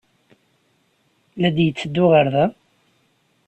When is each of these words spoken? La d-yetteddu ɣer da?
La 1.39 1.49
d-yetteddu 1.55 2.05
ɣer 2.11 2.25
da? 2.33 2.45